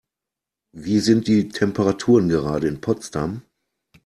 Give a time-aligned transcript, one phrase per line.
[0.75, 3.43] Wie sind die Temperaturen gerade in Potsdam?